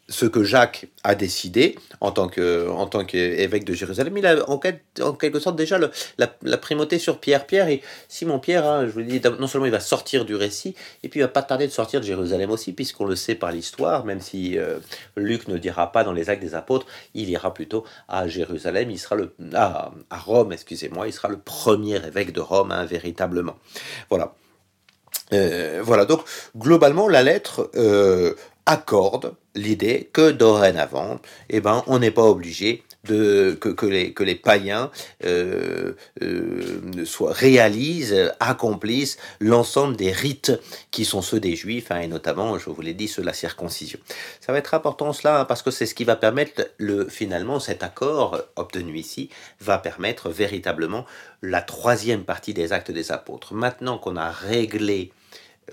ce 0.09 0.25
que 0.25 0.43
Jacques 0.43 0.87
a 1.03 1.15
décidé 1.15 1.77
en 1.99 2.11
tant 2.11 2.29
que 2.29 2.69
en 2.69 2.87
tant 2.87 3.03
qu'évêque 3.03 3.65
de 3.65 3.73
Jérusalem, 3.73 4.17
il 4.17 4.25
a 4.25 4.49
en, 4.49 4.59
en 5.01 5.13
quelque 5.13 5.39
sorte 5.39 5.57
déjà 5.57 5.77
le, 5.77 5.91
la, 6.17 6.57
primauté 6.57 6.97
sur 6.97 7.19
Pierre. 7.19 7.45
Pierre 7.45 7.67
et 7.67 7.81
Simon 8.07 8.39
Pierre, 8.39 8.65
hein, 8.65 8.85
je 8.85 8.91
vous 8.91 8.99
le 8.99 9.05
dis, 9.05 9.21
non 9.39 9.47
seulement 9.47 9.65
il 9.65 9.71
va 9.71 9.81
sortir 9.81 10.23
du 10.23 10.35
récit, 10.35 10.75
et 11.03 11.09
puis 11.09 11.19
il 11.19 11.23
va 11.23 11.29
pas 11.29 11.43
tarder 11.43 11.67
de 11.67 11.71
sortir 11.71 11.99
de 11.99 12.05
Jérusalem 12.05 12.51
aussi, 12.51 12.71
puisqu'on 12.71 13.05
le 13.05 13.15
sait 13.15 13.35
par 13.35 13.51
l'histoire, 13.51 14.05
même 14.05 14.21
si 14.21 14.57
euh, 14.57 14.79
Luc 15.17 15.47
ne 15.49 15.57
dira 15.57 15.91
pas 15.91 16.05
dans 16.05 16.13
les 16.13 16.29
Actes 16.29 16.41
des 16.41 16.55
Apôtres, 16.55 16.87
il 17.13 17.29
ira 17.29 17.53
plutôt 17.53 17.83
à 18.07 18.27
Jérusalem, 18.27 18.89
il 18.89 18.99
sera 18.99 19.15
le 19.15 19.33
à, 19.53 19.91
Rome, 20.11 20.53
excusez-moi, 20.53 21.07
il 21.07 21.13
sera 21.13 21.27
le 21.27 21.37
premier 21.37 21.95
évêque 21.95 22.31
de 22.31 22.41
Rome, 22.41 22.71
hein, 22.71 22.85
véritablement. 22.85 23.57
Voilà. 24.09 24.33
Euh, 25.33 25.81
voilà, 25.83 26.05
donc 26.05 26.21
globalement, 26.55 27.09
la 27.09 27.21
lettre 27.21 27.69
euh, 27.75 28.33
accorde 28.67 29.33
l'idée 29.55 30.09
que 30.13 30.29
dorénavant, 30.29 31.19
eh 31.49 31.61
ben, 31.61 31.83
on 31.87 31.99
n'est 31.99 32.11
pas 32.11 32.25
obligé 32.25 32.83
de, 33.05 33.57
que, 33.59 33.85
les, 33.85 34.35
païens 34.35 34.91
euh, 35.25 35.93
euh, 36.21 37.05
soient, 37.05 37.31
réalisent, 37.31 38.33
accomplissent 38.41 39.17
l'ensemble 39.39 39.95
des 39.95 40.11
rites 40.11 40.51
qui 40.91 41.05
sont 41.05 41.21
ceux 41.21 41.39
des 41.39 41.55
juifs, 41.55 41.89
hein, 41.89 42.01
et 42.01 42.07
notamment, 42.07 42.57
je 42.59 42.69
vous 42.69 42.81
l'ai 42.81 42.93
dit, 42.93 43.07
ceux 43.07 43.21
de 43.21 43.27
la 43.27 43.33
circoncision. 43.33 43.99
Ça 44.41 44.51
va 44.51 44.57
être 44.57 44.73
important 44.73 45.13
cela, 45.13 45.39
hein, 45.39 45.45
parce 45.45 45.61
que 45.61 45.71
c'est 45.71 45.85
ce 45.85 45.95
qui 45.95 46.03
va 46.03 46.17
permettre, 46.17 46.69
le, 46.77 47.07
finalement, 47.07 47.61
cet 47.61 47.81
accord 47.81 48.41
obtenu 48.57 48.97
ici, 48.97 49.29
va 49.61 49.77
permettre 49.77 50.29
véritablement 50.29 51.05
la 51.41 51.61
troisième 51.61 52.25
partie 52.25 52.53
des 52.53 52.73
actes 52.73 52.91
des 52.91 53.13
apôtres. 53.13 53.53
Maintenant 53.53 53.97
qu'on 53.97 54.17
a 54.17 54.29
réglé 54.29 55.13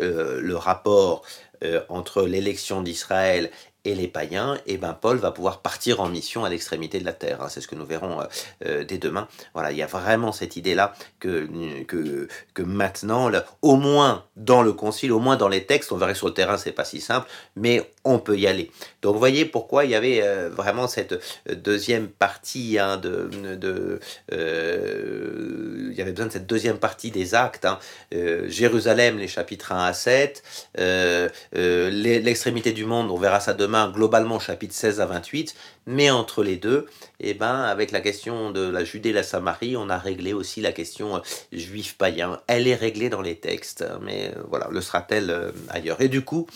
euh, 0.00 0.40
le 0.40 0.56
rapport 0.56 1.22
entre 1.88 2.22
l'élection 2.22 2.82
d'Israël 2.82 3.50
et 3.84 3.94
les 3.94 4.08
païens, 4.08 4.54
et 4.66 4.74
eh 4.74 4.76
ben 4.78 4.94
Paul 4.94 5.18
va 5.18 5.30
pouvoir 5.30 5.60
partir 5.60 6.00
en 6.00 6.08
mission 6.08 6.44
à 6.44 6.48
l'extrémité 6.48 6.98
de 6.98 7.04
la 7.04 7.12
terre. 7.12 7.42
Hein. 7.42 7.48
C'est 7.50 7.60
ce 7.60 7.68
que 7.68 7.74
nous 7.74 7.84
verrons 7.84 8.20
euh, 8.20 8.24
euh, 8.64 8.84
dès 8.84 8.96
demain. 8.96 9.28
Voilà, 9.52 9.72
il 9.72 9.76
y 9.76 9.82
a 9.82 9.86
vraiment 9.86 10.32
cette 10.32 10.56
idée-là 10.56 10.94
que, 11.20 11.46
que, 11.86 12.28
que 12.54 12.62
maintenant, 12.62 13.30
au 13.60 13.76
moins 13.76 14.24
dans 14.36 14.62
le 14.62 14.72
concile, 14.72 15.12
au 15.12 15.18
moins 15.18 15.36
dans 15.36 15.48
les 15.48 15.64
textes, 15.66 15.92
on 15.92 15.98
verrait 15.98 16.14
sur 16.14 16.28
le 16.28 16.34
terrain, 16.34 16.56
c'est 16.56 16.72
pas 16.72 16.86
si 16.86 17.00
simple, 17.00 17.28
mais 17.56 17.90
on 18.04 18.18
peut 18.18 18.38
y 18.38 18.46
aller. 18.46 18.70
Donc 19.02 19.12
vous 19.12 19.18
voyez 19.18 19.44
pourquoi 19.44 19.84
il 19.84 19.90
y 19.90 19.94
avait 19.94 20.22
euh, 20.22 20.48
vraiment 20.48 20.88
cette 20.88 21.14
deuxième 21.52 22.08
partie 22.08 22.78
hein, 22.78 22.96
de, 22.96 23.28
de 23.56 24.00
il 24.32 25.94
y 25.94 26.00
avait 26.00 26.12
besoin 26.12 26.26
de 26.26 26.32
cette 26.32 26.46
deuxième 26.46 26.78
partie 26.78 27.10
des 27.10 27.34
actes. 27.34 27.66
Hein. 27.66 27.78
Jérusalem, 28.46 29.18
les 29.18 29.28
chapitres 29.28 29.72
1 29.72 29.84
à 29.84 29.92
7, 29.92 30.42
l'extrémité 31.52 32.72
du 32.72 32.86
monde, 32.86 33.10
on 33.10 33.18
verra 33.18 33.40
ça 33.40 33.52
demain 33.52 33.73
globalement 33.92 34.38
chapitre 34.38 34.74
16 34.74 35.00
à 35.00 35.06
28, 35.06 35.54
mais 35.86 36.10
entre 36.10 36.42
les 36.42 36.56
deux, 36.56 36.86
et 37.20 37.30
eh 37.30 37.34
ben, 37.34 37.62
avec 37.62 37.90
la 37.90 38.00
question 38.00 38.50
de 38.50 38.60
la 38.60 38.84
Judée 38.84 39.10
et 39.10 39.12
la 39.12 39.22
Samarie, 39.22 39.76
on 39.76 39.88
a 39.88 39.98
réglé 39.98 40.32
aussi 40.32 40.60
la 40.60 40.72
question 40.72 41.16
euh, 41.16 41.20
juif 41.52 41.96
païen. 41.98 42.40
Elle 42.46 42.68
est 42.68 42.74
réglée 42.74 43.08
dans 43.08 43.22
les 43.22 43.36
textes, 43.36 43.82
hein, 43.82 43.98
mais 44.02 44.32
euh, 44.34 44.42
voilà, 44.48 44.68
le 44.70 44.80
sera-t-elle 44.80 45.30
euh, 45.30 45.50
ailleurs? 45.68 46.00
Et 46.00 46.08
du 46.08 46.22
coup, 46.22 46.46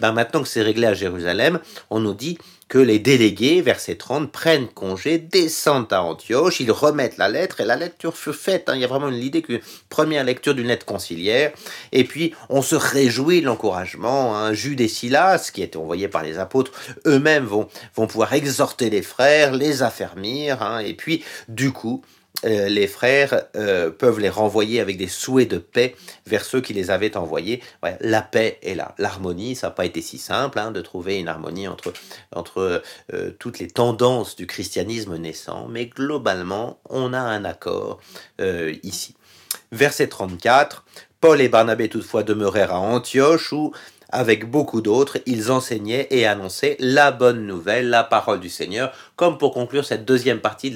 ben, 0.00 0.12
maintenant 0.12 0.42
que 0.42 0.48
c'est 0.48 0.62
réglé 0.62 0.86
à 0.86 0.94
Jérusalem, 0.94 1.60
on 1.90 2.00
nous 2.00 2.14
dit 2.14 2.38
que 2.68 2.78
les 2.78 2.98
délégués, 2.98 3.60
verset 3.60 3.94
30, 3.94 4.32
prennent 4.32 4.66
congé, 4.66 5.18
descendent 5.18 5.92
à 5.92 6.02
Antioche, 6.02 6.58
ils 6.58 6.72
remettent 6.72 7.16
la 7.16 7.28
lettre 7.28 7.60
et 7.60 7.64
la 7.64 7.76
lecture 7.76 8.16
fut 8.16 8.32
faite. 8.32 8.68
Hein. 8.68 8.74
Il 8.74 8.80
y 8.80 8.84
a 8.84 8.88
vraiment 8.88 9.08
une 9.08 9.22
idée 9.22 9.42
qu'une 9.42 9.60
première 9.88 10.24
lecture 10.24 10.54
d'une 10.54 10.66
lettre 10.66 10.84
conciliaire. 10.84 11.52
Et 11.92 12.04
puis, 12.04 12.34
on 12.48 12.62
se 12.62 12.74
réjouit 12.74 13.40
de 13.40 13.46
l'encouragement. 13.46 14.36
Hein. 14.36 14.52
Jude 14.52 14.80
et 14.80 14.88
Silas, 14.88 15.50
qui 15.52 15.62
étaient 15.62 15.76
envoyés 15.76 16.08
par 16.08 16.24
les 16.24 16.38
apôtres, 16.38 16.72
eux-mêmes 17.06 17.44
vont, 17.44 17.68
vont 17.94 18.08
pouvoir 18.08 18.32
exhorter 18.32 18.90
les 18.90 19.02
frères, 19.02 19.52
les 19.52 19.82
affermir. 19.82 20.62
Hein. 20.62 20.80
Et 20.80 20.94
puis, 20.94 21.24
du 21.48 21.70
coup, 21.70 22.02
euh, 22.44 22.68
les 22.68 22.86
frères 22.86 23.44
euh, 23.56 23.90
peuvent 23.90 24.20
les 24.20 24.28
renvoyer 24.28 24.80
avec 24.80 24.98
des 24.98 25.08
souhaits 25.08 25.50
de 25.50 25.58
paix 25.58 25.96
vers 26.26 26.44
ceux 26.44 26.60
qui 26.60 26.74
les 26.74 26.90
avaient 26.90 27.16
envoyés. 27.16 27.62
la 28.00 28.22
paix 28.22 28.58
est 28.62 28.74
là. 28.74 28.94
L'harmonie, 28.98 29.56
ça 29.56 29.68
n'a 29.68 29.70
pas 29.70 29.86
été 29.86 30.02
si 30.02 30.18
simple 30.18 30.58
hein, 30.58 30.70
de 30.70 30.80
trouver 30.80 31.18
une 31.18 31.28
harmonie 31.28 31.66
entre, 31.66 31.92
entre 32.32 32.82
euh, 33.12 33.30
toutes 33.38 33.58
les 33.58 33.68
tendances 33.68 34.36
du 34.36 34.46
christianisme 34.46 35.16
naissant, 35.16 35.66
mais 35.68 35.86
globalement, 35.86 36.78
on 36.90 37.12
a 37.12 37.20
un 37.20 37.44
accord 37.44 38.00
ici. 38.82 39.14
Verset 39.72 40.08
34, 40.08 40.84
Paul 41.20 41.40
et 41.40 41.48
Barnabé 41.48 41.88
toutefois 41.88 42.22
demeurèrent 42.22 42.72
à 42.72 42.78
Antioche 42.78 43.52
où 43.52 43.72
avec 44.10 44.48
beaucoup 44.50 44.80
d'autres, 44.80 45.18
ils 45.26 45.50
enseignaient 45.50 46.06
et 46.10 46.26
annonçaient 46.26 46.76
la 46.78 47.10
bonne 47.10 47.46
nouvelle, 47.46 47.88
la 47.88 48.04
parole 48.04 48.40
du 48.40 48.48
Seigneur. 48.48 48.92
Comme 49.16 49.38
pour 49.38 49.52
conclure 49.52 49.84
cette 49.84 50.04
deuxième 50.04 50.40
partie 50.40 50.74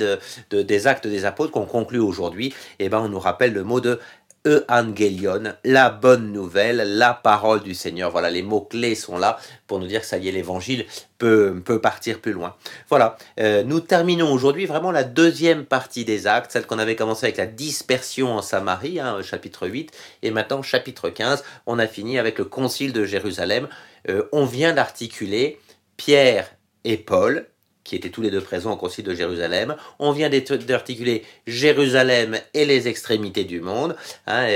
des 0.50 0.86
actes 0.86 1.06
des 1.06 1.24
apôtres 1.24 1.52
qu'on 1.52 1.66
conclut 1.66 2.00
aujourd'hui, 2.00 2.54
eh 2.78 2.88
ben, 2.88 2.98
on 2.98 3.08
nous 3.08 3.20
rappelle 3.20 3.52
le 3.52 3.64
mot 3.64 3.80
de 3.80 4.00
Evangelion, 4.46 5.54
la 5.64 5.90
bonne 5.90 6.32
nouvelle, 6.32 6.96
la 6.96 7.12
parole 7.12 7.62
du 7.62 7.74
Seigneur. 7.74 8.10
Voilà, 8.10 8.30
les 8.30 8.42
mots-clés 8.42 8.94
sont 8.94 9.18
là 9.18 9.38
pour 9.66 9.78
nous 9.78 9.86
dire 9.86 10.00
que 10.00 10.06
ça 10.06 10.16
y 10.16 10.28
est, 10.28 10.32
l'évangile 10.32 10.86
peut, 11.18 11.60
peut 11.62 11.80
partir 11.80 12.20
plus 12.20 12.32
loin. 12.32 12.56
Voilà, 12.88 13.18
euh, 13.38 13.62
nous 13.62 13.80
terminons 13.80 14.32
aujourd'hui 14.32 14.64
vraiment 14.64 14.92
la 14.92 15.04
deuxième 15.04 15.66
partie 15.66 16.06
des 16.06 16.26
actes, 16.26 16.52
celle 16.52 16.66
qu'on 16.66 16.78
avait 16.78 16.96
commencé 16.96 17.26
avec 17.26 17.36
la 17.36 17.46
dispersion 17.46 18.34
en 18.34 18.42
Samarie, 18.42 18.98
hein, 18.98 19.20
chapitre 19.22 19.68
8, 19.68 19.92
et 20.22 20.30
maintenant 20.30 20.62
chapitre 20.62 21.10
15, 21.10 21.44
on 21.66 21.78
a 21.78 21.86
fini 21.86 22.18
avec 22.18 22.38
le 22.38 22.46
concile 22.46 22.94
de 22.94 23.04
Jérusalem. 23.04 23.68
Euh, 24.08 24.22
on 24.32 24.46
vient 24.46 24.72
d'articuler 24.72 25.60
Pierre 25.98 26.50
et 26.84 26.96
Paul, 26.96 27.46
qui 27.90 27.96
étaient 27.96 28.10
tous 28.10 28.22
les 28.22 28.30
deux 28.30 28.40
présents 28.40 28.74
au 28.74 28.76
Concile 28.76 29.04
de 29.04 29.14
Jérusalem. 29.14 29.74
On 29.98 30.12
vient 30.12 30.30
d'articuler 30.30 31.24
Jérusalem 31.48 32.38
et 32.54 32.64
les 32.64 32.86
extrémités 32.86 33.42
du 33.42 33.60
monde, 33.60 33.96
hein, 34.28 34.46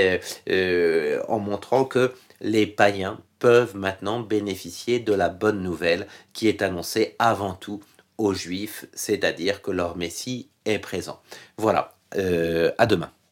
euh, 0.49 1.21
en 1.27 1.39
montrant 1.39 1.83
que 1.83 2.13
les 2.39 2.65
païens 2.65 3.19
peuvent 3.39 3.75
maintenant 3.75 4.21
bénéficier 4.21 4.99
de 5.01 5.13
la 5.13 5.27
bonne 5.27 5.61
nouvelle 5.61 6.07
qui 6.31 6.47
est 6.47 6.61
annoncée 6.61 7.17
avant 7.19 7.55
tout 7.55 7.83
aux 8.17 8.33
Juifs, 8.33 8.85
c'est-à-dire 8.93 9.61
que 9.61 9.71
leur 9.71 9.97
Messie 9.97 10.47
est 10.63 10.79
présent. 10.79 11.19
Voilà, 11.57 11.93
euh, 12.15 12.71
à 12.77 12.85
demain. 12.85 13.11